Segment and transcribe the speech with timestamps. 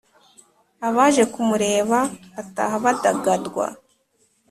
[0.87, 1.99] Abaje kumureba
[2.35, 3.65] bataha badagadwa